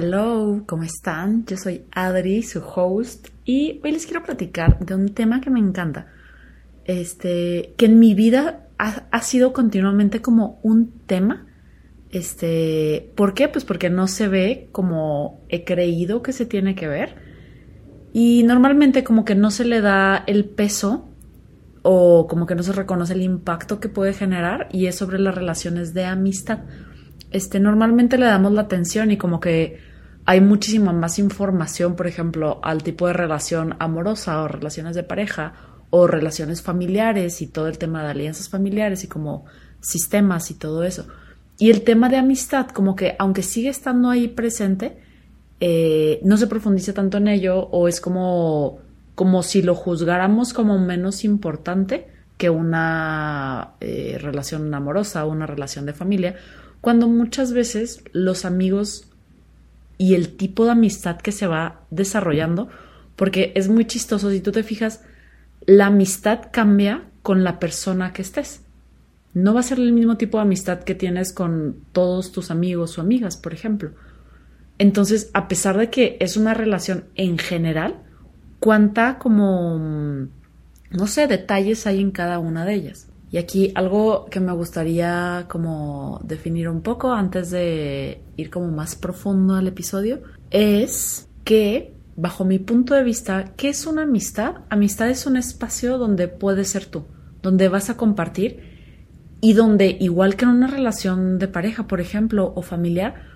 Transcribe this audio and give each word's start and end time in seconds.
Hello, 0.00 0.62
¿cómo 0.64 0.84
están? 0.84 1.44
Yo 1.44 1.56
soy 1.56 1.82
Adri, 1.90 2.44
su 2.44 2.60
host, 2.60 3.30
y 3.44 3.80
hoy 3.82 3.90
les 3.90 4.06
quiero 4.06 4.22
platicar 4.22 4.78
de 4.78 4.94
un 4.94 5.08
tema 5.08 5.40
que 5.40 5.50
me 5.50 5.58
encanta. 5.58 6.06
Este, 6.84 7.74
que 7.76 7.86
en 7.86 7.98
mi 7.98 8.14
vida 8.14 8.68
ha, 8.78 9.08
ha 9.10 9.22
sido 9.22 9.52
continuamente 9.52 10.22
como 10.22 10.60
un 10.62 11.00
tema. 11.06 11.48
Este, 12.10 13.10
¿por 13.16 13.34
qué? 13.34 13.48
Pues 13.48 13.64
porque 13.64 13.90
no 13.90 14.06
se 14.06 14.28
ve 14.28 14.68
como 14.70 15.40
he 15.48 15.64
creído 15.64 16.22
que 16.22 16.32
se 16.32 16.46
tiene 16.46 16.76
que 16.76 16.86
ver. 16.86 17.16
Y 18.12 18.44
normalmente 18.44 19.02
como 19.02 19.24
que 19.24 19.34
no 19.34 19.50
se 19.50 19.64
le 19.64 19.80
da 19.80 20.22
el 20.28 20.44
peso 20.44 21.08
o 21.82 22.28
como 22.28 22.46
que 22.46 22.54
no 22.54 22.62
se 22.62 22.72
reconoce 22.72 23.14
el 23.14 23.22
impacto 23.22 23.80
que 23.80 23.88
puede 23.88 24.12
generar 24.12 24.68
y 24.70 24.86
es 24.86 24.94
sobre 24.94 25.18
las 25.18 25.34
relaciones 25.34 25.92
de 25.92 26.04
amistad 26.04 26.60
este, 27.30 27.60
normalmente 27.60 28.18
le 28.18 28.26
damos 28.26 28.52
la 28.52 28.62
atención 28.62 29.10
y 29.10 29.16
como 29.16 29.40
que 29.40 29.78
hay 30.24 30.40
muchísima 30.40 30.92
más 30.92 31.18
información, 31.18 31.96
por 31.96 32.06
ejemplo, 32.06 32.60
al 32.62 32.82
tipo 32.82 33.06
de 33.06 33.14
relación 33.14 33.76
amorosa 33.78 34.42
o 34.42 34.48
relaciones 34.48 34.94
de 34.94 35.02
pareja 35.02 35.54
o 35.90 36.06
relaciones 36.06 36.60
familiares 36.60 37.40
y 37.40 37.46
todo 37.46 37.68
el 37.68 37.78
tema 37.78 38.02
de 38.02 38.10
alianzas 38.10 38.48
familiares 38.48 39.04
y 39.04 39.08
como 39.08 39.46
sistemas 39.80 40.50
y 40.50 40.54
todo 40.54 40.84
eso. 40.84 41.06
Y 41.58 41.70
el 41.70 41.82
tema 41.82 42.08
de 42.08 42.18
amistad, 42.18 42.68
como 42.68 42.94
que 42.94 43.16
aunque 43.18 43.42
sigue 43.42 43.70
estando 43.70 44.10
ahí 44.10 44.28
presente, 44.28 44.98
eh, 45.60 46.20
no 46.22 46.36
se 46.36 46.46
profundiza 46.46 46.92
tanto 46.92 47.16
en 47.16 47.28
ello 47.28 47.60
o 47.60 47.88
es 47.88 48.00
como, 48.00 48.78
como 49.14 49.42
si 49.42 49.62
lo 49.62 49.74
juzgáramos 49.74 50.52
como 50.52 50.78
menos 50.78 51.24
importante 51.24 52.06
que 52.36 52.50
una 52.50 53.72
eh, 53.80 54.18
relación 54.20 54.72
amorosa 54.72 55.24
o 55.24 55.30
una 55.30 55.46
relación 55.46 55.86
de 55.86 55.92
familia 55.92 56.36
cuando 56.80 57.08
muchas 57.08 57.52
veces 57.52 58.02
los 58.12 58.44
amigos 58.44 59.08
y 59.98 60.14
el 60.14 60.36
tipo 60.36 60.64
de 60.64 60.72
amistad 60.72 61.18
que 61.18 61.32
se 61.32 61.46
va 61.46 61.82
desarrollando, 61.90 62.68
porque 63.16 63.52
es 63.56 63.68
muy 63.68 63.84
chistoso, 63.84 64.30
si 64.30 64.40
tú 64.40 64.52
te 64.52 64.62
fijas, 64.62 65.02
la 65.66 65.86
amistad 65.86 66.50
cambia 66.52 67.08
con 67.22 67.42
la 67.42 67.58
persona 67.58 68.12
que 68.12 68.22
estés. 68.22 68.62
No 69.34 69.54
va 69.54 69.60
a 69.60 69.64
ser 69.64 69.78
el 69.78 69.92
mismo 69.92 70.16
tipo 70.16 70.38
de 70.38 70.42
amistad 70.42 70.80
que 70.80 70.94
tienes 70.94 71.32
con 71.32 71.76
todos 71.92 72.32
tus 72.32 72.50
amigos 72.50 72.96
o 72.96 73.00
amigas, 73.00 73.36
por 73.36 73.52
ejemplo. 73.52 73.90
Entonces, 74.78 75.30
a 75.34 75.48
pesar 75.48 75.76
de 75.76 75.90
que 75.90 76.16
es 76.20 76.36
una 76.36 76.54
relación 76.54 77.04
en 77.16 77.38
general, 77.38 77.96
cuánta 78.60 79.18
como, 79.18 79.78
no 79.78 81.06
sé, 81.06 81.26
detalles 81.26 81.86
hay 81.86 82.00
en 82.00 82.12
cada 82.12 82.38
una 82.38 82.64
de 82.64 82.74
ellas. 82.74 83.07
Y 83.30 83.36
aquí 83.36 83.72
algo 83.74 84.26
que 84.30 84.40
me 84.40 84.52
gustaría 84.52 85.46
como 85.48 86.20
definir 86.24 86.68
un 86.68 86.80
poco 86.80 87.12
antes 87.12 87.50
de 87.50 88.22
ir 88.36 88.50
como 88.50 88.68
más 88.68 88.96
profundo 88.96 89.54
al 89.54 89.68
episodio 89.68 90.22
es 90.50 91.28
que 91.44 91.94
bajo 92.16 92.44
mi 92.44 92.58
punto 92.58 92.94
de 92.94 93.04
vista, 93.04 93.52
¿qué 93.56 93.68
es 93.68 93.86
una 93.86 94.02
amistad? 94.02 94.56
Amistad 94.70 95.10
es 95.10 95.26
un 95.26 95.36
espacio 95.36 95.98
donde 95.98 96.26
puedes 96.26 96.68
ser 96.68 96.86
tú, 96.86 97.04
donde 97.42 97.68
vas 97.68 97.90
a 97.90 97.96
compartir 97.96 98.60
y 99.40 99.52
donde 99.52 99.96
igual 100.00 100.34
que 100.34 100.44
en 100.44 100.50
una 100.50 100.66
relación 100.66 101.38
de 101.38 101.48
pareja, 101.48 101.86
por 101.86 102.00
ejemplo, 102.00 102.52
o 102.56 102.62
familiar, 102.62 103.26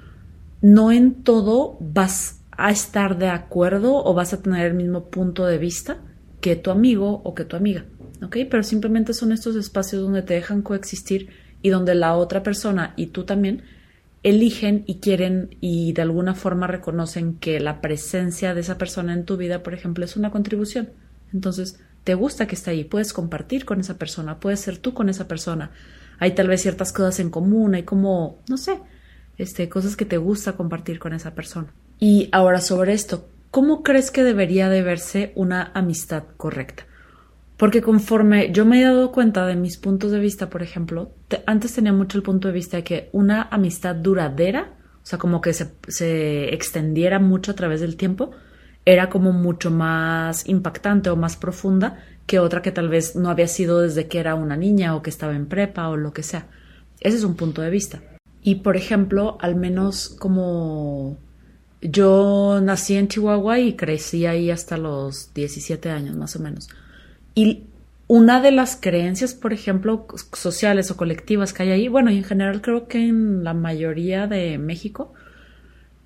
no 0.62 0.90
en 0.90 1.22
todo 1.22 1.76
vas 1.80 2.40
a 2.50 2.70
estar 2.70 3.18
de 3.18 3.28
acuerdo 3.28 4.02
o 4.04 4.14
vas 4.14 4.32
a 4.32 4.42
tener 4.42 4.66
el 4.66 4.74
mismo 4.74 5.10
punto 5.10 5.46
de 5.46 5.58
vista 5.58 5.98
que 6.40 6.56
tu 6.56 6.70
amigo 6.70 7.20
o 7.24 7.34
que 7.34 7.44
tu 7.44 7.56
amiga. 7.56 7.84
¿Ok? 8.22 8.36
Pero 8.50 8.62
simplemente 8.62 9.14
son 9.14 9.32
estos 9.32 9.56
espacios 9.56 10.02
donde 10.02 10.22
te 10.22 10.34
dejan 10.34 10.62
coexistir 10.62 11.30
y 11.60 11.70
donde 11.70 11.94
la 11.94 12.14
otra 12.14 12.42
persona 12.42 12.94
y 12.96 13.08
tú 13.08 13.24
también 13.24 13.62
eligen 14.22 14.84
y 14.86 14.98
quieren 14.98 15.56
y 15.60 15.92
de 15.92 16.02
alguna 16.02 16.34
forma 16.34 16.66
reconocen 16.66 17.34
que 17.34 17.58
la 17.60 17.80
presencia 17.80 18.54
de 18.54 18.60
esa 18.60 18.78
persona 18.78 19.12
en 19.12 19.24
tu 19.24 19.36
vida, 19.36 19.62
por 19.62 19.74
ejemplo, 19.74 20.04
es 20.04 20.16
una 20.16 20.30
contribución. 20.30 20.90
Entonces, 21.32 21.80
te 22.04 22.14
gusta 22.14 22.46
que 22.46 22.54
esté 22.54 22.70
ahí, 22.70 22.84
puedes 22.84 23.12
compartir 23.12 23.64
con 23.64 23.80
esa 23.80 23.98
persona, 23.98 24.38
puedes 24.38 24.60
ser 24.60 24.78
tú 24.78 24.94
con 24.94 25.08
esa 25.08 25.26
persona. 25.26 25.70
Hay 26.18 26.34
tal 26.34 26.48
vez 26.48 26.62
ciertas 26.62 26.92
cosas 26.92 27.18
en 27.20 27.30
común, 27.30 27.74
hay 27.74 27.82
como, 27.82 28.38
no 28.48 28.56
sé, 28.56 28.78
este, 29.38 29.68
cosas 29.68 29.96
que 29.96 30.04
te 30.04 30.18
gusta 30.18 30.52
compartir 30.52 30.98
con 30.98 31.12
esa 31.14 31.34
persona. 31.34 31.72
Y 31.98 32.28
ahora 32.32 32.60
sobre 32.60 32.92
esto, 32.92 33.28
¿cómo 33.50 33.82
crees 33.82 34.10
que 34.10 34.22
debería 34.22 34.68
de 34.68 34.82
verse 34.82 35.32
una 35.34 35.72
amistad 35.74 36.24
correcta? 36.36 36.86
Porque 37.62 37.80
conforme 37.80 38.50
yo 38.50 38.64
me 38.64 38.80
he 38.80 38.84
dado 38.84 39.12
cuenta 39.12 39.46
de 39.46 39.54
mis 39.54 39.76
puntos 39.76 40.10
de 40.10 40.18
vista, 40.18 40.50
por 40.50 40.64
ejemplo, 40.64 41.12
antes 41.46 41.72
tenía 41.72 41.92
mucho 41.92 42.18
el 42.18 42.24
punto 42.24 42.48
de 42.48 42.54
vista 42.54 42.78
de 42.78 42.82
que 42.82 43.08
una 43.12 43.42
amistad 43.52 43.94
duradera, 43.94 44.74
o 45.00 45.06
sea, 45.06 45.20
como 45.20 45.40
que 45.40 45.52
se, 45.52 45.70
se 45.86 46.52
extendiera 46.52 47.20
mucho 47.20 47.52
a 47.52 47.54
través 47.54 47.80
del 47.80 47.96
tiempo, 47.96 48.32
era 48.84 49.08
como 49.08 49.30
mucho 49.30 49.70
más 49.70 50.48
impactante 50.48 51.08
o 51.10 51.14
más 51.14 51.36
profunda 51.36 52.04
que 52.26 52.40
otra 52.40 52.62
que 52.62 52.72
tal 52.72 52.88
vez 52.88 53.14
no 53.14 53.30
había 53.30 53.46
sido 53.46 53.78
desde 53.78 54.08
que 54.08 54.18
era 54.18 54.34
una 54.34 54.56
niña 54.56 54.96
o 54.96 55.02
que 55.04 55.10
estaba 55.10 55.36
en 55.36 55.46
prepa 55.46 55.88
o 55.88 55.96
lo 55.96 56.12
que 56.12 56.24
sea. 56.24 56.48
Ese 56.98 57.18
es 57.18 57.22
un 57.22 57.36
punto 57.36 57.62
de 57.62 57.70
vista. 57.70 58.02
Y 58.42 58.56
por 58.56 58.76
ejemplo, 58.76 59.38
al 59.40 59.54
menos 59.54 60.08
como 60.18 61.16
yo 61.80 62.58
nací 62.60 62.96
en 62.96 63.06
Chihuahua 63.06 63.60
y 63.60 63.76
crecí 63.76 64.26
ahí 64.26 64.50
hasta 64.50 64.76
los 64.78 65.32
17 65.32 65.90
años 65.90 66.16
más 66.16 66.34
o 66.34 66.40
menos. 66.40 66.68
Y 67.34 67.64
una 68.08 68.40
de 68.42 68.50
las 68.50 68.76
creencias, 68.76 69.34
por 69.34 69.52
ejemplo, 69.52 70.06
sociales 70.32 70.90
o 70.90 70.96
colectivas 70.96 71.52
que 71.52 71.62
hay 71.62 71.70
ahí, 71.70 71.88
bueno, 71.88 72.10
y 72.10 72.18
en 72.18 72.24
general 72.24 72.60
creo 72.60 72.86
que 72.86 72.98
en 72.98 73.42
la 73.42 73.54
mayoría 73.54 74.26
de 74.26 74.58
México, 74.58 75.14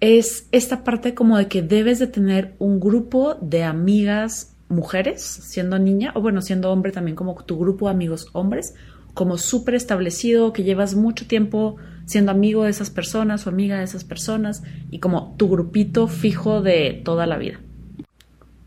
es 0.00 0.47
esta 0.53 0.84
parte 0.84 1.15
como 1.15 1.38
de 1.38 1.48
que 1.48 1.62
debes 1.62 1.98
de 1.98 2.06
tener 2.06 2.54
un 2.59 2.78
grupo 2.81 3.34
de 3.41 3.65
amigas 3.65 4.54
mujeres, 4.69 5.22
siendo 5.22 5.78
niña, 5.78 6.12
o 6.15 6.20
bueno, 6.20 6.42
siendo 6.42 6.70
hombre 6.70 6.92
también, 6.92 7.16
como 7.16 7.34
tu 7.44 7.59
grupo 7.59 7.86
de 7.86 7.94
amigos 7.94 8.28
hombres, 8.32 8.75
como 9.15 9.38
súper 9.38 9.75
establecido, 9.75 10.53
que 10.53 10.65
llevas 10.65 10.94
mucho 10.94 11.26
tiempo 11.26 11.76
siendo 12.04 12.31
amigo 12.31 12.65
de 12.65 12.70
esas 12.70 12.91
personas 12.91 13.47
o 13.47 13.50
amiga 13.50 13.78
de 13.78 13.84
esas 13.84 14.04
personas, 14.04 14.62
y 14.91 15.00
como 15.00 15.34
tu 15.36 15.48
grupito 15.48 16.06
fijo 16.06 16.62
de 16.62 17.00
toda 17.04 17.26
la 17.26 17.38
vida. 17.38 17.60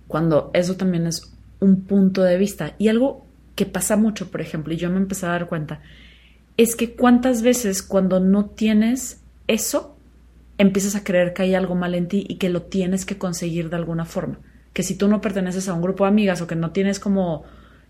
Cuando 0.08 0.50
eso 0.54 0.76
también 0.76 1.06
es 1.06 1.39
un 1.60 1.84
punto 1.84 2.24
de 2.24 2.38
vista. 2.38 2.76
Y 2.78 2.88
algo 2.88 3.26
que 3.56 3.66
pasa 3.66 3.98
mucho, 3.98 4.32
por 4.32 4.42
ejemplo, 4.42 4.74
y 4.74 4.78
yo 4.78 4.90
me 4.90 4.98
empecé 4.98 5.26
a 5.26 5.30
dar 5.30 5.48
cuenta, 5.48 5.82
es 6.58 6.76
que 6.76 6.94
cuántas 6.94 7.42
veces 7.42 7.84
cuando 7.84 8.20
no 8.20 8.46
tienes 8.46 9.22
eso, 9.48 9.98
empiezas 10.58 10.96
a 10.96 11.04
creer 11.04 11.34
que 11.34 11.44
hay 11.44 11.56
algo 11.56 11.76
mal 11.76 11.96
en 11.96 12.08
ti 12.08 12.26
y 12.28 12.36
que 12.36 12.50
lo 12.50 12.64
tienes 12.64 13.06
que 13.06 13.18
conseguir 13.18 13.70
de 13.70 13.78
alguna 13.78 14.06
forma. 14.06 14.40
Que 14.74 14.84
si 14.84 14.96
tú 14.96 15.08
no 15.08 15.22
perteneces 15.22 15.68
a 15.68 15.74
un 15.74 15.82
grupo 15.82 16.04
de 16.04 16.10
amigas 16.10 16.42
o 16.42 16.48
que 16.48 16.56
no 16.56 16.72
tienes 16.72 17.00
como, 17.00 17.44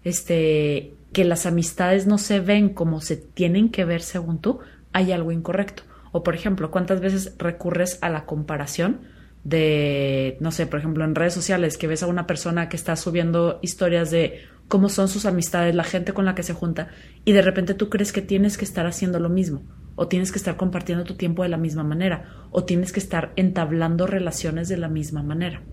este, 0.04 0.94
que 1.12 1.26
las 1.26 1.46
amistades 1.46 2.08
no 2.08 2.18
se 2.18 2.40
ven 2.40 2.70
como 2.70 3.02
se 3.02 3.18
tienen 3.18 3.70
que 3.70 3.86
ver 3.86 4.02
según 4.02 4.40
tú, 4.40 4.60
hay 4.94 5.12
algo 5.12 5.32
incorrecto. 5.32 5.84
O 6.12 6.24
por 6.24 6.36
ejemplo, 6.36 6.72
cuántas 6.72 7.02
veces 7.02 7.36
recurres 7.38 7.98
a 8.02 8.10
la 8.10 8.26
comparación 8.26 9.02
de, 9.50 10.38
no 10.40 10.52
sé, 10.52 10.68
por 10.68 10.80
ejemplo, 10.80 11.04
en 11.04 11.16
redes 11.16 11.34
sociales, 11.34 11.78
que 11.78 11.88
ves 11.88 12.04
a 12.04 12.08
una 12.08 12.28
persona 12.28 12.70
que 12.70 12.76
está 12.76 12.96
subiendo 12.96 13.60
historias 13.62 14.12
de 14.12 14.42
cómo 14.68 14.90
son 14.90 15.08
sus 15.08 15.26
amistades, 15.26 15.74
la 15.74 15.84
gente 15.84 16.14
con 16.14 16.26
la 16.26 16.36
que 16.36 16.44
se 16.44 16.54
junta, 16.54 16.90
y 17.26 17.32
de 17.32 17.42
repente 17.42 17.74
tú 17.74 17.90
crees 17.90 18.14
que 18.14 18.22
tienes 18.22 18.58
que 18.58 18.66
estar 18.66 18.86
haciendo 18.86 19.20
lo 19.20 19.30
mismo, 19.30 19.64
o 19.96 20.08
tienes 20.08 20.32
que 20.32 20.38
estar 20.38 20.56
compartiendo 20.56 21.04
tu 21.04 21.16
tiempo 21.16 21.42
de 21.42 21.50
la 21.50 21.58
misma 21.58 21.84
manera, 21.84 22.48
o 22.52 22.64
tienes 22.64 22.92
que 22.92 23.00
estar 23.00 23.34
entablando 23.36 24.06
relaciones 24.06 24.70
de 24.70 24.78
la 24.78 24.88
misma 24.88 25.24
manera. 25.24 25.64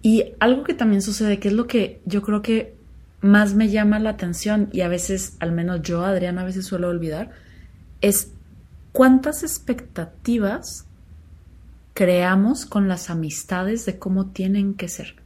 Y 0.00 0.34
algo 0.38 0.62
que 0.62 0.74
también 0.74 1.02
sucede, 1.02 1.40
que 1.40 1.48
es 1.48 1.54
lo 1.54 1.66
que 1.66 2.00
yo 2.04 2.22
creo 2.22 2.40
que 2.40 2.76
más 3.20 3.54
me 3.54 3.68
llama 3.68 3.98
la 3.98 4.10
atención, 4.10 4.68
y 4.72 4.82
a 4.82 4.88
veces, 4.88 5.36
al 5.40 5.50
menos 5.50 5.82
yo, 5.82 6.04
Adriana, 6.04 6.42
a 6.42 6.44
veces 6.44 6.66
suelo 6.66 6.88
olvidar, 6.88 7.30
es 8.00 8.32
cuántas 8.92 9.42
expectativas 9.42 10.87
creamos 11.98 12.64
con 12.64 12.86
las 12.86 13.10
amistades 13.10 13.84
de 13.84 13.98
cómo 13.98 14.26
tienen 14.26 14.74
que 14.74 14.86
ser. 14.86 15.16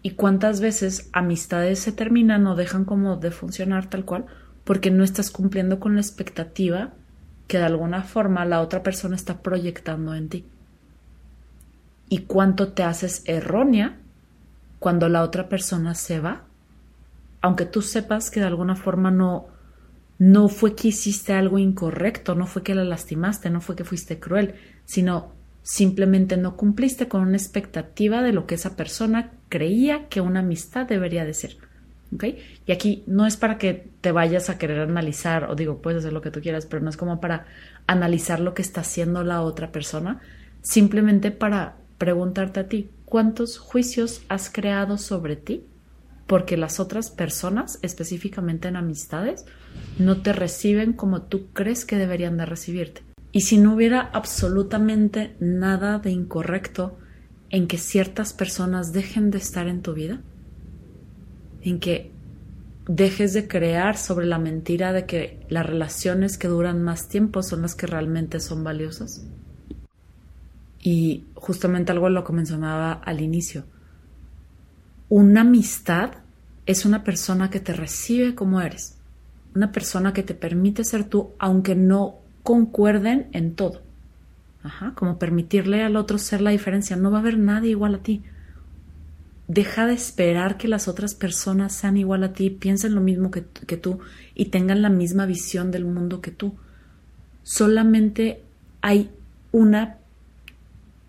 Y 0.00 0.10
cuántas 0.10 0.60
veces 0.60 1.10
amistades 1.12 1.80
se 1.80 1.90
terminan 1.90 2.46
o 2.46 2.54
dejan 2.54 2.84
como 2.84 3.16
de 3.16 3.32
funcionar 3.32 3.90
tal 3.90 4.04
cual 4.04 4.26
porque 4.62 4.92
no 4.92 5.02
estás 5.02 5.32
cumpliendo 5.32 5.80
con 5.80 5.96
la 5.96 6.02
expectativa 6.02 6.92
que 7.48 7.58
de 7.58 7.64
alguna 7.64 8.04
forma 8.04 8.44
la 8.44 8.60
otra 8.60 8.84
persona 8.84 9.16
está 9.16 9.42
proyectando 9.42 10.14
en 10.14 10.28
ti. 10.28 10.44
Y 12.08 12.18
cuánto 12.26 12.68
te 12.68 12.84
haces 12.84 13.24
errónea 13.26 13.96
cuando 14.78 15.08
la 15.08 15.24
otra 15.24 15.48
persona 15.48 15.96
se 15.96 16.20
va, 16.20 16.44
aunque 17.40 17.66
tú 17.66 17.82
sepas 17.82 18.30
que 18.30 18.38
de 18.38 18.46
alguna 18.46 18.76
forma 18.76 19.10
no 19.10 19.48
no 20.24 20.48
fue 20.48 20.74
que 20.74 20.88
hiciste 20.88 21.34
algo 21.34 21.58
incorrecto, 21.58 22.34
no 22.34 22.46
fue 22.46 22.62
que 22.62 22.74
la 22.74 22.82
lastimaste, 22.82 23.50
no 23.50 23.60
fue 23.60 23.76
que 23.76 23.84
fuiste 23.84 24.18
cruel, 24.18 24.54
sino 24.86 25.34
simplemente 25.62 26.38
no 26.38 26.56
cumpliste 26.56 27.08
con 27.08 27.20
una 27.20 27.36
expectativa 27.36 28.22
de 28.22 28.32
lo 28.32 28.46
que 28.46 28.54
esa 28.54 28.74
persona 28.74 29.32
creía 29.50 30.08
que 30.08 30.22
una 30.22 30.40
amistad 30.40 30.86
debería 30.86 31.26
de 31.26 31.34
ser. 31.34 31.58
¿Okay? 32.14 32.38
Y 32.64 32.72
aquí 32.72 33.04
no 33.06 33.26
es 33.26 33.36
para 33.36 33.58
que 33.58 33.90
te 34.00 34.12
vayas 34.12 34.48
a 34.48 34.56
querer 34.56 34.80
analizar, 34.80 35.50
o 35.50 35.56
digo, 35.56 35.82
puedes 35.82 35.98
hacer 35.98 36.14
lo 36.14 36.22
que 36.22 36.30
tú 36.30 36.40
quieras, 36.40 36.64
pero 36.64 36.82
no 36.82 36.88
es 36.88 36.96
como 36.96 37.20
para 37.20 37.44
analizar 37.86 38.40
lo 38.40 38.54
que 38.54 38.62
está 38.62 38.80
haciendo 38.80 39.24
la 39.24 39.42
otra 39.42 39.72
persona, 39.72 40.22
simplemente 40.62 41.32
para 41.32 41.76
preguntarte 41.98 42.60
a 42.60 42.68
ti, 42.68 42.88
¿cuántos 43.04 43.58
juicios 43.58 44.22
has 44.30 44.48
creado 44.48 44.96
sobre 44.96 45.36
ti? 45.36 45.64
Porque 46.26 46.56
las 46.56 46.80
otras 46.80 47.10
personas, 47.10 47.78
específicamente 47.82 48.68
en 48.68 48.76
amistades, 48.76 49.44
no 49.98 50.22
te 50.22 50.32
reciben 50.32 50.92
como 50.92 51.22
tú 51.22 51.48
crees 51.52 51.84
que 51.84 51.96
deberían 51.96 52.36
de 52.36 52.46
recibirte. 52.46 53.02
Y 53.32 53.42
si 53.42 53.58
no 53.58 53.74
hubiera 53.74 54.00
absolutamente 54.00 55.36
nada 55.40 55.98
de 55.98 56.10
incorrecto 56.10 56.96
en 57.50 57.66
que 57.66 57.78
ciertas 57.78 58.32
personas 58.32 58.92
dejen 58.92 59.30
de 59.30 59.38
estar 59.38 59.68
en 59.68 59.82
tu 59.82 59.92
vida, 59.92 60.22
en 61.62 61.80
que 61.80 62.12
dejes 62.86 63.32
de 63.32 63.48
crear 63.48 63.96
sobre 63.96 64.26
la 64.26 64.38
mentira 64.38 64.92
de 64.92 65.06
que 65.06 65.44
las 65.48 65.66
relaciones 65.66 66.36
que 66.38 66.48
duran 66.48 66.82
más 66.82 67.08
tiempo 67.08 67.42
son 67.42 67.62
las 67.62 67.74
que 67.74 67.86
realmente 67.86 68.40
son 68.40 68.62
valiosas. 68.62 69.26
Y 70.80 71.24
justamente 71.34 71.92
algo 71.92 72.10
lo 72.10 72.24
que 72.24 72.32
mencionaba 72.32 72.92
al 72.92 73.20
inicio. 73.20 73.64
Una 75.16 75.42
amistad 75.42 76.10
es 76.66 76.84
una 76.84 77.04
persona 77.04 77.48
que 77.48 77.60
te 77.60 77.72
recibe 77.72 78.34
como 78.34 78.60
eres, 78.60 78.98
una 79.54 79.70
persona 79.70 80.12
que 80.12 80.24
te 80.24 80.34
permite 80.34 80.82
ser 80.82 81.04
tú 81.04 81.30
aunque 81.38 81.76
no 81.76 82.16
concuerden 82.42 83.28
en 83.30 83.54
todo. 83.54 83.80
Ajá, 84.64 84.90
como 84.96 85.20
permitirle 85.20 85.84
al 85.84 85.94
otro 85.94 86.18
ser 86.18 86.40
la 86.40 86.50
diferencia. 86.50 86.96
No 86.96 87.12
va 87.12 87.18
a 87.18 87.20
haber 87.20 87.38
nadie 87.38 87.70
igual 87.70 87.94
a 87.94 87.98
ti. 87.98 88.24
Deja 89.46 89.86
de 89.86 89.94
esperar 89.94 90.56
que 90.56 90.66
las 90.66 90.88
otras 90.88 91.14
personas 91.14 91.72
sean 91.76 91.96
igual 91.96 92.24
a 92.24 92.32
ti, 92.32 92.50
piensen 92.50 92.96
lo 92.96 93.00
mismo 93.00 93.30
que, 93.30 93.44
que 93.68 93.76
tú 93.76 94.00
y 94.34 94.46
tengan 94.46 94.82
la 94.82 94.88
misma 94.88 95.26
visión 95.26 95.70
del 95.70 95.84
mundo 95.84 96.20
que 96.20 96.32
tú. 96.32 96.56
Solamente 97.44 98.42
hay 98.80 99.12
una 99.52 99.98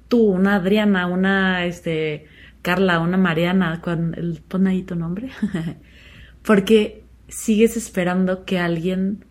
tú, 0.09 0.27
una 0.27 0.57
Adriana, 0.57 1.07
una 1.07 1.65
este, 1.65 2.27
Carla, 2.65 2.99
una 2.99 3.15
Mariana, 3.15 3.79
con 3.79 4.15
pon 4.47 4.65
ahí 4.65 4.81
tu 4.81 4.95
nombre, 4.95 5.29
porque 6.43 7.03
sigues 7.27 7.77
esperando 7.77 8.43
que 8.43 8.57
alguien 8.57 9.23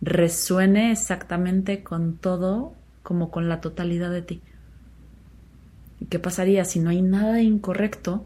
resuene 0.00 0.92
exactamente 0.92 1.82
con 1.82 2.16
todo 2.16 2.74
como 3.02 3.32
con 3.32 3.48
la 3.48 3.60
totalidad 3.60 4.12
de 4.12 4.22
ti. 4.22 4.40
¿Qué 6.08 6.20
pasaría 6.20 6.64
si 6.64 6.78
no 6.78 6.90
hay 6.90 7.02
nada 7.02 7.42
incorrecto 7.42 8.24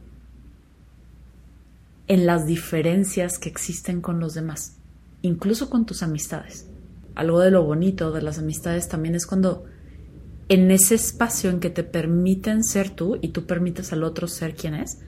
en 2.07 2.27
las 2.27 2.45
diferencias 2.45 3.39
que 3.39 3.49
existen 3.49 4.03
con 4.03 4.21
los 4.21 4.35
demás, 4.35 4.77
incluso 5.23 5.71
con 5.71 5.87
tus 5.87 6.03
amistades? 6.03 6.69
Algo 7.15 7.41
de 7.41 7.51
lo 7.51 7.65
bonito 7.65 8.13
de 8.13 8.21
las 8.21 8.39
amistades 8.39 8.91
también 8.91 9.15
es 9.15 9.27
cuando 9.27 9.65
en 10.51 10.71
ese 10.73 10.97
espacio 10.97 11.49
en 11.49 11.61
que 11.61 11.71
te 11.71 11.85
permiten 11.85 12.65
ser 12.65 12.91
tú 12.91 13.19
y 13.23 13.29
tú 13.29 13.47
permites 13.47 13.93
al 13.93 14.03
otro 14.03 14.27
ser 14.27 14.57
quien 14.57 14.75
es, 14.75 14.99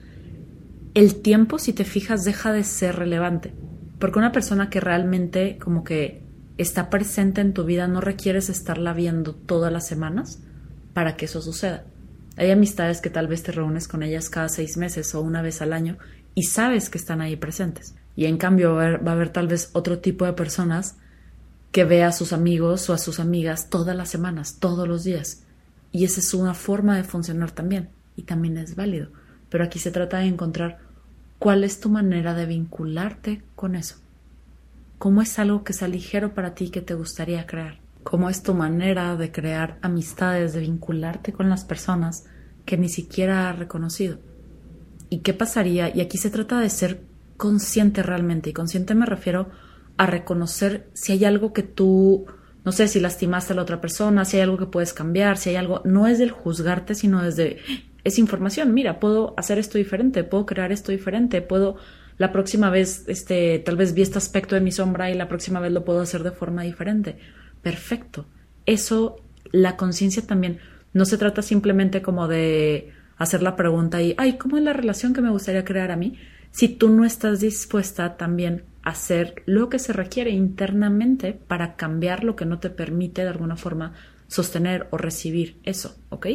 el 0.93 1.21
tiempo, 1.21 1.59
si 1.59 1.73
te 1.73 1.83
fijas, 1.83 2.23
deja 2.23 2.53
de 2.53 2.63
ser 2.63 2.95
relevante. 2.95 3.53
Porque 3.99 4.19
una 4.19 4.31
persona 4.31 4.69
que 4.69 4.79
realmente 4.79 5.57
como 5.59 5.83
que 5.83 6.23
está 6.57 6.89
presente 6.89 7.41
en 7.41 7.53
tu 7.53 7.65
vida, 7.65 7.87
no 7.87 7.99
requieres 7.99 8.49
estarla 8.49 8.93
viendo 8.93 9.35
todas 9.35 9.71
las 9.71 9.85
semanas 9.85 10.41
para 10.93 11.17
que 11.17 11.25
eso 11.25 11.41
suceda. 11.41 11.83
Hay 12.37 12.49
amistades 12.49 13.01
que 13.01 13.09
tal 13.09 13.27
vez 13.27 13.43
te 13.43 13.51
reúnes 13.51 13.89
con 13.89 14.01
ellas 14.01 14.29
cada 14.29 14.47
seis 14.47 14.77
meses 14.77 15.13
o 15.13 15.21
una 15.21 15.41
vez 15.41 15.61
al 15.61 15.73
año 15.73 15.97
y 16.35 16.43
sabes 16.43 16.89
que 16.89 16.97
están 16.97 17.19
ahí 17.19 17.35
presentes. 17.35 17.95
Y 18.15 18.25
en 18.25 18.37
cambio 18.37 18.75
va 18.75 18.85
a 18.85 19.11
haber, 19.11 19.29
tal 19.29 19.49
vez 19.49 19.71
otro 19.73 19.99
tipo 19.99 20.25
de 20.25 20.33
personas 20.33 20.95
que 21.73 21.85
ve 21.85 22.03
a 22.03 22.11
sus 22.11 22.33
amigos 22.33 22.87
o 22.89 22.93
a 22.93 22.99
sus 22.99 23.19
amigas 23.19 23.67
todas 23.69 23.95
las 23.95 24.07
semanas, 24.07 24.59
todos 24.59 24.87
los 24.87 25.03
días. 25.03 25.43
Y 25.91 26.05
esa 26.05 26.19
es 26.19 26.33
una 26.35 26.53
forma 26.53 26.95
de 26.95 27.03
funcionar 27.03 27.49
también. 27.49 27.89
Y 28.15 28.21
también 28.21 28.57
es 28.57 28.75
válido. 28.75 29.09
Pero 29.49 29.63
aquí 29.63 29.79
se 29.79 29.89
trata 29.89 30.19
de 30.19 30.27
encontrar 30.27 30.77
cuál 31.39 31.63
es 31.63 31.79
tu 31.79 31.89
manera 31.89 32.35
de 32.35 32.45
vincularte 32.45 33.41
con 33.55 33.73
eso. 33.73 33.95
¿Cómo 34.99 35.23
es 35.23 35.39
algo 35.39 35.63
que 35.63 35.73
sea 35.73 35.87
ligero 35.87 36.35
para 36.35 36.53
ti 36.53 36.69
que 36.69 36.81
te 36.81 36.93
gustaría 36.93 37.47
crear? 37.47 37.79
¿Cómo 38.03 38.29
es 38.29 38.43
tu 38.43 38.53
manera 38.53 39.15
de 39.15 39.31
crear 39.31 39.79
amistades, 39.81 40.53
de 40.53 40.59
vincularte 40.59 41.33
con 41.33 41.49
las 41.49 41.65
personas 41.65 42.25
que 42.65 42.77
ni 42.77 42.87
siquiera 42.87 43.49
has 43.49 43.57
reconocido? 43.57 44.19
¿Y 45.09 45.19
qué 45.19 45.33
pasaría? 45.33 45.93
Y 45.93 46.01
aquí 46.01 46.19
se 46.19 46.29
trata 46.29 46.59
de 46.59 46.69
ser 46.69 47.01
consciente 47.35 48.03
realmente. 48.03 48.51
Y 48.51 48.53
consciente 48.53 48.93
me 48.93 49.07
refiero 49.07 49.49
reconocer 50.05 50.89
si 50.93 51.11
hay 51.13 51.25
algo 51.25 51.53
que 51.53 51.63
tú, 51.63 52.25
no 52.63 52.71
sé, 52.71 52.87
si 52.87 52.99
lastimaste 52.99 53.53
a 53.53 53.55
la 53.55 53.61
otra 53.61 53.81
persona, 53.81 54.25
si 54.25 54.37
hay 54.37 54.43
algo 54.43 54.57
que 54.57 54.65
puedes 54.65 54.93
cambiar, 54.93 55.37
si 55.37 55.49
hay 55.49 55.55
algo, 55.55 55.81
no 55.85 56.07
es 56.07 56.19
del 56.19 56.31
juzgarte, 56.31 56.95
sino 56.95 57.21
desde, 57.21 57.57
es 58.03 58.19
información, 58.19 58.73
mira, 58.73 58.99
puedo 58.99 59.33
hacer 59.37 59.59
esto 59.59 59.77
diferente, 59.77 60.23
puedo 60.23 60.45
crear 60.45 60.71
esto 60.71 60.91
diferente, 60.91 61.41
puedo 61.41 61.77
la 62.17 62.31
próxima 62.31 62.69
vez, 62.69 63.05
este, 63.07 63.59
tal 63.59 63.75
vez 63.75 63.93
vi 63.93 64.01
este 64.01 64.17
aspecto 64.17 64.55
de 64.55 64.61
mi 64.61 64.71
sombra 64.71 65.09
y 65.09 65.15
la 65.15 65.27
próxima 65.27 65.59
vez 65.59 65.71
lo 65.71 65.83
puedo 65.83 66.01
hacer 66.01 66.23
de 66.23 66.31
forma 66.31 66.63
diferente. 66.63 67.17
Perfecto. 67.61 68.27
Eso, 68.65 69.17
la 69.51 69.77
conciencia 69.77 70.25
también, 70.25 70.59
no 70.93 71.05
se 71.05 71.17
trata 71.17 71.41
simplemente 71.41 72.01
como 72.01 72.27
de 72.27 72.91
hacer 73.17 73.41
la 73.41 73.55
pregunta 73.55 74.01
y, 74.01 74.13
ay, 74.17 74.37
¿cómo 74.37 74.57
es 74.57 74.63
la 74.63 74.73
relación 74.73 75.13
que 75.13 75.21
me 75.21 75.31
gustaría 75.31 75.65
crear 75.65 75.91
a 75.91 75.95
mí? 75.95 76.17
Si 76.51 76.67
tú 76.67 76.89
no 76.89 77.03
estás 77.03 77.39
dispuesta 77.39 78.15
también 78.15 78.63
a 78.63 78.72
hacer 78.83 79.43
lo 79.45 79.69
que 79.69 79.79
se 79.79 79.93
requiere 79.93 80.31
internamente 80.31 81.33
para 81.33 81.75
cambiar 81.75 82.23
lo 82.23 82.35
que 82.35 82.45
no 82.45 82.59
te 82.59 82.69
permite 82.69 83.23
de 83.23 83.29
alguna 83.29 83.55
forma 83.55 83.93
sostener 84.27 84.87
o 84.91 84.97
recibir 84.97 85.59
eso, 85.63 85.95
¿ok? 86.09 86.27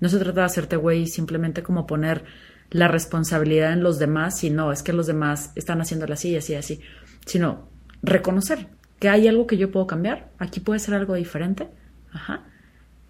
No 0.00 0.08
se 0.08 0.18
trata 0.18 0.40
de 0.40 0.46
hacerte 0.46 0.76
güey 0.76 1.06
simplemente 1.06 1.62
como 1.62 1.86
poner 1.86 2.24
la 2.70 2.88
responsabilidad 2.88 3.72
en 3.72 3.82
los 3.82 3.98
demás, 3.98 4.42
y 4.44 4.50
no, 4.50 4.72
es 4.72 4.82
que 4.82 4.92
los 4.92 5.06
demás 5.06 5.52
están 5.54 5.80
haciéndolo 5.80 6.14
así, 6.14 6.34
así, 6.36 6.54
así, 6.54 6.80
sino 7.26 7.68
reconocer 8.02 8.68
que 8.98 9.08
hay 9.08 9.28
algo 9.28 9.46
que 9.46 9.58
yo 9.58 9.70
puedo 9.70 9.86
cambiar, 9.86 10.30
aquí 10.38 10.60
puede 10.60 10.80
ser 10.80 10.94
algo 10.94 11.14
diferente, 11.14 11.68
ajá. 12.12 12.46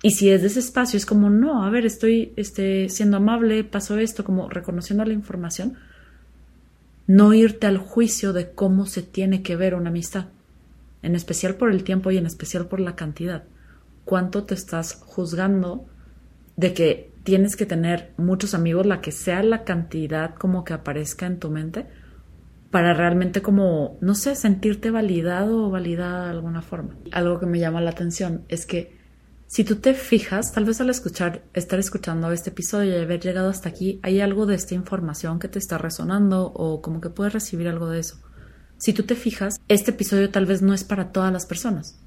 Y 0.03 0.11
si 0.11 0.31
es 0.31 0.41
de 0.41 0.49
ese 0.49 0.59
espacio, 0.59 0.97
es 0.97 1.07
como, 1.07 1.31
no, 1.31 1.65
a 1.65 1.71
ver, 1.71 1.87
estoy 1.87 2.33
este, 2.37 2.89
siendo 2.89 3.19
amable, 3.19 3.63
pasó 3.63 3.99
esto, 3.99 4.25
como 4.25 4.51
reconociendo 4.51 5.05
la 5.05 5.13
información, 5.13 5.79
no 7.07 7.35
irte 7.35 7.67
al 7.67 7.79
juicio 7.79 8.33
de 8.33 8.53
cómo 8.53 8.87
se 8.87 9.03
tiene 9.03 9.43
que 9.43 9.57
ver 9.57 9.75
una 9.75 9.91
amistad, 9.91 10.27
en 11.03 11.15
especial 11.15 11.57
por 11.57 11.71
el 11.71 11.85
tiempo 11.85 12.11
y 12.11 12.19
en 12.19 12.27
especial 12.27 12.67
por 12.67 12.81
la 12.81 12.97
cantidad. 12.97 13.45
¿Cuánto 14.05 14.45
te 14.45 14.55
estás 14.55 14.95
juzgando 14.95 15.87
de 16.57 16.75
que 16.75 17.13
tienes 17.25 17.57
que 17.57 17.67
tener 17.67 18.13
muchos 18.17 18.55
amigos, 18.55 18.87
la 18.87 19.01
que 19.01 19.13
sea 19.13 19.43
la 19.43 19.65
cantidad 19.65 20.35
como 20.35 20.65
que 20.65 20.73
aparezca 20.73 21.27
en 21.27 21.39
tu 21.39 21.51
mente, 21.51 21.87
para 22.71 22.95
realmente 22.95 23.43
como, 23.43 23.99
no 24.01 24.15
sé, 24.15 24.35
sentirte 24.35 24.91
validado 24.91 25.67
o 25.67 25.71
validada 25.71 26.25
de 26.25 26.31
alguna 26.31 26.63
forma. 26.63 26.97
Algo 27.13 27.39
que 27.39 27.47
me 27.47 27.59
llama 27.59 27.83
la 27.83 27.91
atención 27.91 28.45
es 28.49 28.67
que 28.67 29.02
si 29.53 29.65
tú 29.65 29.77
te 29.77 29.93
fijas, 29.93 30.53
tal 30.53 30.65
vez 30.65 30.81
al 30.81 30.89
escuchar, 30.89 31.43
estar 31.53 31.79
escuchando 31.79 32.33
este 32.33 32.49
episodio 32.49 32.99
y 32.99 33.03
haber 33.03 33.21
llegado 33.21 33.51
hasta 33.51 33.69
aquí, 33.69 34.01
hay 34.03 34.21
algo 34.21 34.47
de 34.47 34.55
esta 34.55 34.75
información 34.75 35.39
que 35.39 35.49
te 35.49 35.59
está 35.59 35.77
resonando 35.77 36.47
o 36.55 36.81
como 36.81 37.03
que 37.03 37.11
puedes 37.11 37.35
recibir 37.35 37.69
algo 37.69 37.91
de 37.91 38.01
eso. 38.01 38.17
Si 38.79 38.95
tú 38.95 39.03
te 39.03 39.15
fijas, 39.15 39.61
este 39.69 39.91
episodio 39.91 40.31
tal 40.31 40.47
vez 40.47 40.63
no 40.63 40.73
es 40.73 40.85
para 40.85 41.13
todas 41.13 41.31
las 41.31 41.45
personas. 41.45 41.99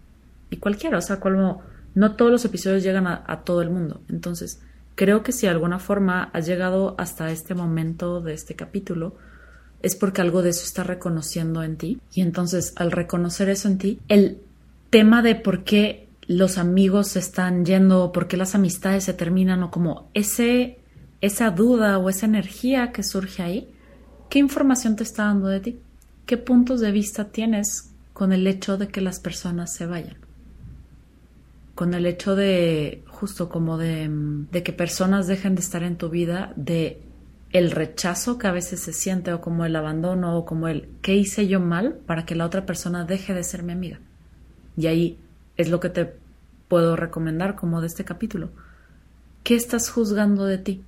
Y 0.50 0.58
cualquiera, 0.58 0.98
o 0.98 1.02
sea, 1.02 1.20
como 1.20 1.62
no 1.94 2.16
todos 2.16 2.32
los 2.32 2.46
episodios 2.46 2.82
llegan 2.82 3.06
a, 3.06 3.24
a 3.28 3.44
todo 3.44 3.62
el 3.62 3.70
mundo. 3.70 4.02
Entonces, 4.10 4.60
Creo 4.96 5.24
que 5.24 5.34
si 5.34 5.46
de 5.46 5.52
alguna 5.52 5.78
forma 5.78 6.30
has 6.34 6.46
llegado 6.48 6.96
hasta 6.98 7.30
este 7.30 7.54
momento 7.54 8.22
de 8.22 8.34
este 8.34 8.56
capítulo, 8.56 9.16
es 9.82 9.96
porque 9.96 10.22
algo 10.22 10.42
de 10.42 10.52
eso 10.52 10.64
está 10.64 10.84
reconociendo 10.84 11.64
en 11.64 11.75
ti. 11.75 12.00
Y 12.14 12.22
entonces, 12.22 12.74
al 12.78 12.92
reconocer 12.92 13.50
eso 13.50 13.68
en 13.68 13.78
ti, 13.78 14.00
el 14.08 14.40
tema 14.90 15.22
de 15.22 15.36
por 15.36 15.66
qué 15.66 16.05
los 16.27 16.58
amigos 16.58 17.10
se 17.10 17.20
están 17.20 17.65
yendo 17.65 18.12
por 18.12 18.27
qué 18.27 18.38
las 18.38 18.55
amistades 18.55 19.03
se 19.03 19.13
terminan 19.13 19.63
o 19.63 19.72
como 19.72 20.10
ese, 20.13 20.79
esa 21.22 21.51
duda 21.51 21.98
o 21.98 22.10
esa 22.10 22.25
energía 22.25 22.91
que 22.91 23.03
surge 23.03 23.44
ahí, 23.44 23.70
¿qué 24.29 24.39
información 24.39 24.96
te 24.96 25.03
está 25.03 25.25
dando 25.25 25.48
de 25.48 25.60
ti? 25.60 25.79
¿Qué 26.25 26.38
puntos 26.38 26.82
de 26.82 26.91
vista 26.91 27.25
tienes 27.25 27.91
con 28.13 28.34
el 28.34 28.48
hecho 28.48 28.77
de 28.77 28.88
que 28.88 29.01
las 29.01 29.20
personas 29.20 29.74
se 29.74 29.86
vayan? 29.86 30.17
con 31.75 31.94
el 31.94 32.05
hecho 32.05 32.36
de, 32.36 33.03
justo 33.08 33.50
como 33.50 33.77
de, 33.77 34.10
de 34.10 34.63
que 34.63 34.72
personas 34.72 35.27
dejen 35.27 35.55
de 35.55 35.62
estar 35.62 35.84
en 35.84 35.98
tu 35.98 36.10
vida, 36.10 36.53
de 36.55 37.01
el 37.51 37.72
rechazo 37.72 38.38
que 38.38 38.48
a 38.48 38.51
veces 38.51 38.79
se 38.79 38.94
siente 38.94 39.32
o 39.34 39.41
como 39.41 39.65
el 39.65 39.75
abandono 39.75 40.38
o 40.38 40.46
como 40.46 40.67
el 40.67 40.89
¿qué 41.01 41.15
hice 41.15 41.48
yo 41.48 41.60
mal 41.60 41.94
para 42.05 42.25
que 42.25 42.36
la 42.36 42.46
otra 42.46 42.65
persona 42.65 43.05
deje 43.05 43.34
de 43.34 43.44
ser 43.44 43.63
mi 43.63 43.74
amiga? 43.74 44.00
Y 44.75 44.88
ahí 44.88 45.20
es 45.58 45.70
lo 45.70 45.80
que 45.80 45.90
te 45.90 46.16
puedo 46.68 46.96
recomendar 46.96 47.56
como 47.56 47.82
de 47.82 47.88
este 47.88 48.06
capítulo. 48.06 48.50
¿Qué 49.44 49.56
estás 49.56 49.90
juzgando 49.90 50.46
de 50.46 50.58
ti? 50.58 50.84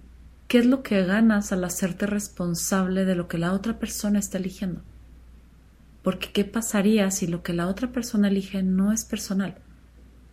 ¿Qué 0.47 0.59
es 0.59 0.65
lo 0.65 0.81
que 0.81 1.03
ganas 1.03 1.51
al 1.51 1.63
hacerte 1.63 2.05
responsable 2.05 3.05
de 3.05 3.15
lo 3.15 3.27
que 3.27 3.37
la 3.37 3.53
otra 3.53 3.79
persona 3.79 4.19
está 4.19 4.37
eligiendo? 4.37 4.81
Porque 6.03 6.31
¿qué 6.31 6.45
pasaría 6.45 7.11
si 7.11 7.27
lo 7.27 7.43
que 7.43 7.53
la 7.53 7.67
otra 7.67 7.91
persona 7.91 8.29
elige 8.29 8.63
no 8.63 8.93
es 8.93 9.03
personal? 9.03 9.55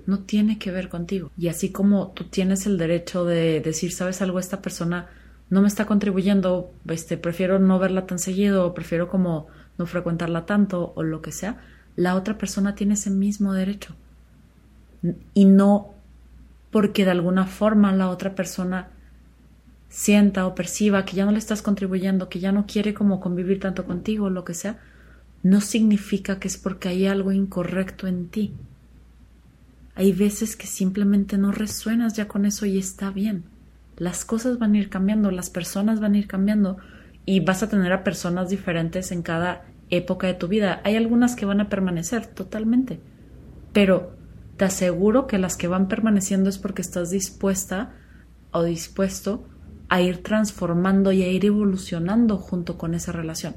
no 0.07 0.21
tiene 0.21 0.59
que 0.59 0.71
ver 0.71 0.89
contigo. 0.89 1.31
Y 1.37 1.49
así 1.49 1.71
como 1.71 2.09
tú 2.09 2.25
tienes 2.25 2.67
el 2.67 2.79
derecho 2.79 3.25
de 3.25 3.61
decir, 3.61 3.93
¿sabes 3.93 4.23
algo? 4.23 4.39
Esta 4.39 4.63
persona 4.63 5.09
no 5.51 5.63
me 5.63 5.69
está 5.69 5.87
contribuyendo, 5.87 6.73
este, 6.89 7.17
prefiero 7.17 7.59
no 7.59 7.79
verla 7.79 8.07
tan 8.07 8.19
seguido, 8.19 8.75
prefiero 8.75 9.09
como 9.09 9.47
no 9.79 9.87
frecuentarla 9.87 10.47
tanto, 10.47 10.93
o 10.97 11.03
lo 11.03 11.21
que 11.21 11.33
sea, 11.33 11.59
la 11.97 12.15
otra 12.15 12.39
persona 12.39 12.75
tiene 12.75 12.95
ese 12.95 13.11
mismo 13.11 13.53
derecho. 13.53 13.95
Y 15.35 15.45
no 15.45 15.95
porque 16.71 17.05
de 17.05 17.13
alguna 17.13 17.47
forma 17.47 17.93
la 17.93 18.09
otra 18.09 18.35
persona 18.35 18.89
sienta 19.89 20.47
o 20.47 20.57
perciba 20.57 21.05
que 21.05 21.15
ya 21.15 21.25
no 21.25 21.31
le 21.31 21.39
estás 21.39 21.63
contribuyendo, 21.63 22.29
que 22.29 22.41
ya 22.41 22.51
no 22.51 22.67
quiere 22.67 22.95
como 22.95 23.21
convivir 23.21 23.61
tanto 23.61 23.85
contigo, 23.85 24.29
lo 24.29 24.45
que 24.45 24.55
sea, 24.55 24.81
no 25.45 25.61
significa 25.61 26.41
que 26.41 26.49
es 26.49 26.57
porque 26.57 26.89
hay 26.89 27.07
algo 27.07 27.31
incorrecto 27.31 28.09
en 28.09 28.29
ti. 28.29 28.55
Hay 29.95 30.13
veces 30.13 30.57
que 30.57 30.67
simplemente 30.67 31.39
no 31.39 31.53
resuenas 31.53 32.15
ya 32.15 32.27
con 32.27 32.45
eso 32.45 32.67
y 32.67 32.79
está 32.79 33.11
bien. 33.11 33.45
Las 33.97 34.25
cosas 34.25 34.59
van 34.59 34.75
a 34.75 34.79
ir 34.79 34.89
cambiando, 34.89 35.31
las 35.31 35.51
personas 35.51 36.01
van 36.01 36.15
a 36.15 36.19
ir 36.19 36.27
cambiando 36.27 36.79
y 37.25 37.41
vas 37.41 37.63
a 37.63 37.69
tener 37.69 37.93
a 37.93 38.03
personas 38.03 38.49
diferentes 38.49 39.13
en 39.13 39.23
cada 39.23 39.65
época 39.91 40.27
de 40.27 40.35
tu 40.35 40.49
vida. 40.49 40.81
Hay 40.83 40.97
algunas 40.97 41.37
que 41.37 41.47
van 41.47 41.61
a 41.61 41.69
permanecer 41.69 42.27
totalmente, 42.27 42.99
pero 43.73 44.17
te 44.57 44.65
aseguro 44.65 45.27
que 45.27 45.39
las 45.39 45.57
que 45.57 45.69
van 45.69 45.89
permaneciendo 45.89 46.49
es 46.49 46.59
porque 46.59 46.83
estás 46.83 47.11
dispuesta 47.11 47.95
o 48.53 48.63
dispuesto 48.63 49.49
a 49.89 50.01
ir 50.01 50.23
transformando 50.23 51.13
y 51.13 51.23
a 51.23 51.29
ir 51.29 51.45
evolucionando 51.45 52.39
junto 52.39 52.79
con 52.79 52.95
esa 52.95 53.13
relación. 53.13 53.57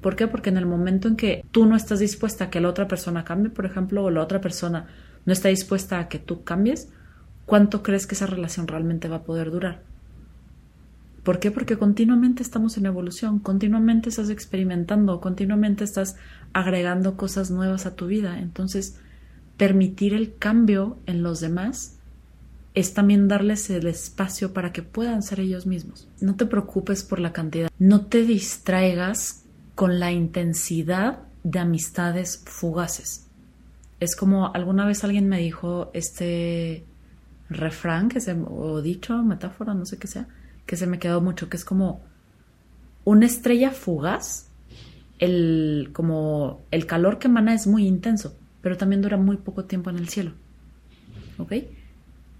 ¿Por 0.00 0.16
qué? 0.16 0.28
Porque 0.28 0.50
en 0.50 0.58
el 0.58 0.66
momento 0.66 1.08
en 1.08 1.16
que 1.16 1.44
tú 1.50 1.64
no 1.66 1.76
estás 1.76 1.98
dispuesta 1.98 2.44
a 2.44 2.50
que 2.50 2.60
la 2.60 2.68
otra 2.68 2.86
persona 2.86 3.24
cambie, 3.24 3.50
por 3.50 3.64
ejemplo, 3.64 4.04
o 4.04 4.10
la 4.10 4.22
otra 4.22 4.40
persona 4.40 4.86
no 5.24 5.32
está 5.32 5.48
dispuesta 5.48 5.98
a 5.98 6.08
que 6.08 6.18
tú 6.18 6.44
cambies, 6.44 6.90
¿cuánto 7.46 7.82
crees 7.82 8.06
que 8.06 8.14
esa 8.14 8.26
relación 8.26 8.68
realmente 8.68 9.08
va 9.08 9.16
a 9.16 9.22
poder 9.24 9.50
durar? 9.50 9.82
¿Por 11.22 11.38
qué? 11.38 11.50
Porque 11.50 11.78
continuamente 11.78 12.42
estamos 12.42 12.76
en 12.76 12.84
evolución, 12.84 13.38
continuamente 13.38 14.10
estás 14.10 14.28
experimentando, 14.28 15.22
continuamente 15.22 15.82
estás 15.82 16.16
agregando 16.52 17.16
cosas 17.16 17.50
nuevas 17.50 17.86
a 17.86 17.94
tu 17.94 18.06
vida. 18.06 18.40
Entonces, 18.40 19.00
permitir 19.56 20.14
el 20.14 20.36
cambio 20.36 20.98
en 21.06 21.22
los 21.22 21.40
demás 21.40 21.98
es 22.74 22.92
también 22.92 23.28
darles 23.28 23.70
el 23.70 23.86
espacio 23.86 24.52
para 24.52 24.72
que 24.72 24.82
puedan 24.82 25.22
ser 25.22 25.40
ellos 25.40 25.64
mismos. 25.64 26.08
No 26.20 26.34
te 26.34 26.46
preocupes 26.46 27.04
por 27.04 27.20
la 27.20 27.32
cantidad, 27.32 27.70
no 27.78 28.06
te 28.06 28.24
distraigas 28.24 29.44
con 29.74 30.00
la 30.00 30.10
intensidad 30.10 31.20
de 31.44 31.60
amistades 31.60 32.42
fugaces. 32.46 33.28
Es 34.00 34.16
como 34.16 34.52
alguna 34.52 34.86
vez 34.86 35.04
alguien 35.04 35.28
me 35.28 35.38
dijo 35.38 35.90
este 35.94 36.84
refrán 37.48 38.08
que 38.08 38.20
se, 38.20 38.32
o 38.32 38.82
dicho, 38.82 39.22
metáfora, 39.22 39.74
no 39.74 39.86
sé 39.86 39.98
qué 39.98 40.08
sea, 40.08 40.26
que 40.66 40.76
se 40.76 40.86
me 40.86 40.98
quedó 40.98 41.20
mucho, 41.20 41.48
que 41.48 41.56
es 41.56 41.64
como 41.64 42.02
una 43.04 43.26
estrella 43.26 43.70
fugaz, 43.70 44.48
el, 45.18 45.90
como 45.92 46.62
el 46.70 46.86
calor 46.86 47.18
que 47.18 47.28
emana 47.28 47.54
es 47.54 47.66
muy 47.66 47.86
intenso, 47.86 48.36
pero 48.64 48.78
también 48.78 49.02
dura 49.02 49.18
muy 49.18 49.36
poco 49.36 49.66
tiempo 49.66 49.90
en 49.90 49.98
el 49.98 50.08
cielo. 50.08 50.32
¿Ok? 51.36 51.52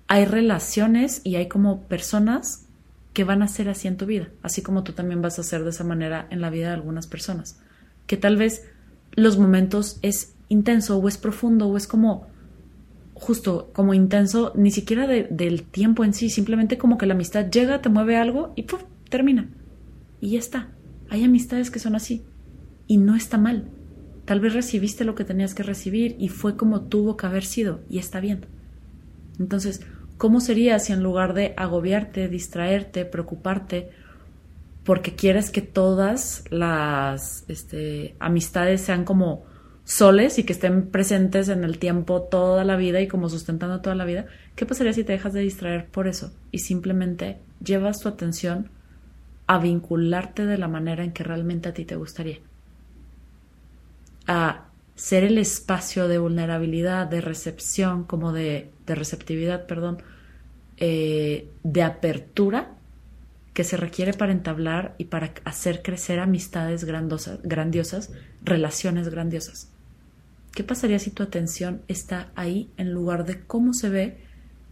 Hay 0.08 0.24
relaciones 0.24 1.20
y 1.22 1.36
hay 1.36 1.48
como 1.48 1.82
personas 1.82 2.64
que 3.12 3.24
van 3.24 3.42
a 3.42 3.48
ser 3.48 3.68
así 3.68 3.88
en 3.88 3.98
tu 3.98 4.06
vida, 4.06 4.30
así 4.42 4.62
como 4.62 4.84
tú 4.84 4.92
también 4.92 5.20
vas 5.20 5.38
a 5.38 5.42
ser 5.42 5.64
de 5.64 5.70
esa 5.70 5.84
manera 5.84 6.26
en 6.30 6.40
la 6.40 6.48
vida 6.48 6.68
de 6.68 6.74
algunas 6.74 7.06
personas, 7.06 7.60
que 8.06 8.16
tal 8.16 8.38
vez 8.38 8.66
los 9.12 9.36
momentos 9.36 9.98
es 10.00 10.32
intenso 10.48 10.96
o 10.96 11.08
es 11.08 11.18
profundo 11.18 11.68
o 11.68 11.76
es 11.76 11.86
como 11.86 12.26
justo 13.12 13.70
como 13.74 13.92
intenso, 13.92 14.52
ni 14.56 14.70
siquiera 14.70 15.06
del 15.06 15.62
tiempo 15.64 16.04
en 16.04 16.14
sí, 16.14 16.30
simplemente 16.30 16.78
como 16.78 16.96
que 16.96 17.04
la 17.04 17.12
amistad 17.12 17.50
llega, 17.50 17.82
te 17.82 17.90
mueve 17.90 18.16
algo 18.16 18.54
y 18.56 18.62
¡puf! 18.62 18.82
termina. 19.10 19.50
Y 20.22 20.30
ya 20.30 20.38
está. 20.38 20.70
Hay 21.10 21.22
amistades 21.22 21.70
que 21.70 21.80
son 21.80 21.94
así 21.94 22.24
y 22.86 22.96
no 22.96 23.14
está 23.14 23.36
mal. 23.36 23.68
Tal 24.24 24.40
vez 24.40 24.54
recibiste 24.54 25.04
lo 25.04 25.14
que 25.14 25.24
tenías 25.24 25.54
que 25.54 25.62
recibir 25.62 26.16
y 26.18 26.28
fue 26.28 26.56
como 26.56 26.82
tuvo 26.82 27.16
que 27.16 27.26
haber 27.26 27.44
sido 27.44 27.80
y 27.88 27.98
está 27.98 28.20
bien. 28.20 28.46
Entonces, 29.38 29.80
¿Cómo 30.16 30.40
sería 30.40 30.78
si 30.78 30.92
en 30.92 31.02
lugar 31.02 31.34
de 31.34 31.54
agobiarte, 31.56 32.28
distraerte, 32.28 33.04
preocuparte, 33.04 33.90
porque 34.84 35.14
quieres 35.14 35.50
que 35.50 35.60
todas 35.60 36.44
las 36.50 37.44
este, 37.48 38.14
amistades 38.20 38.80
sean 38.80 39.04
como 39.04 39.44
soles 39.84 40.38
y 40.38 40.44
que 40.44 40.52
estén 40.52 40.90
presentes 40.90 41.48
en 41.48 41.64
el 41.64 41.78
tiempo 41.78 42.22
toda 42.22 42.64
la 42.64 42.76
vida 42.76 43.00
y 43.00 43.08
como 43.08 43.28
sustentando 43.28 43.80
toda 43.80 43.96
la 43.96 44.04
vida, 44.04 44.26
¿qué 44.54 44.66
pasaría 44.66 44.92
si 44.92 45.04
te 45.04 45.12
dejas 45.12 45.32
de 45.32 45.40
distraer 45.40 45.86
por 45.86 46.06
eso 46.06 46.32
y 46.50 46.60
simplemente 46.60 47.38
llevas 47.62 48.00
tu 48.00 48.08
atención 48.08 48.70
a 49.46 49.58
vincularte 49.58 50.46
de 50.46 50.58
la 50.58 50.68
manera 50.68 51.04
en 51.04 51.12
que 51.12 51.24
realmente 51.24 51.68
a 51.68 51.74
ti 51.74 51.84
te 51.84 51.96
gustaría? 51.96 52.38
A 54.26 54.66
ser 54.94 55.24
el 55.24 55.38
espacio 55.38 56.08
de 56.08 56.18
vulnerabilidad, 56.18 57.06
de 57.06 57.20
recepción, 57.20 58.04
como 58.04 58.32
de, 58.32 58.70
de 58.86 58.94
receptividad, 58.94 59.66
perdón, 59.66 59.98
eh, 60.76 61.50
de 61.62 61.82
apertura 61.82 62.74
que 63.52 63.62
se 63.62 63.76
requiere 63.76 64.12
para 64.12 64.32
entablar 64.32 64.96
y 64.98 65.04
para 65.04 65.32
hacer 65.44 65.82
crecer 65.82 66.18
amistades 66.18 66.84
grandiosas, 66.84 68.10
relaciones 68.42 69.08
grandiosas. 69.08 69.70
¿Qué 70.52 70.64
pasaría 70.64 70.98
si 70.98 71.10
tu 71.10 71.22
atención 71.22 71.82
está 71.86 72.32
ahí 72.34 72.70
en 72.76 72.92
lugar 72.92 73.24
de 73.24 73.40
cómo 73.44 73.72
se 73.72 73.88
ve, 73.88 74.18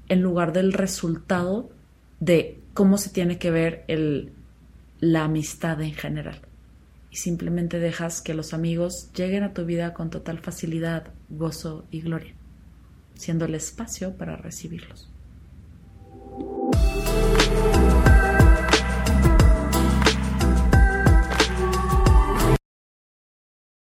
en 0.08 0.20
lugar 0.20 0.52
del 0.52 0.72
resultado 0.72 1.70
de 2.18 2.60
cómo 2.74 2.98
se 2.98 3.10
tiene 3.10 3.38
que 3.38 3.50
ver 3.52 3.84
el, 3.86 4.32
la 5.00 5.24
amistad 5.24 5.80
en 5.80 5.94
general? 5.94 6.40
y 7.12 7.16
simplemente 7.16 7.78
dejas 7.78 8.22
que 8.22 8.32
los 8.32 8.54
amigos 8.54 9.12
lleguen 9.12 9.42
a 9.44 9.52
tu 9.52 9.66
vida 9.66 9.92
con 9.92 10.08
total 10.08 10.38
facilidad, 10.38 11.12
gozo 11.28 11.86
y 11.90 12.00
gloria, 12.00 12.34
siendo 13.14 13.44
el 13.44 13.54
espacio 13.54 14.16
para 14.16 14.36
recibirlos. 14.36 15.12